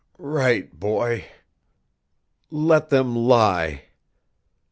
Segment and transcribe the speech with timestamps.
[0.17, 1.25] "Right, boy.
[2.49, 3.85] Let them lie...."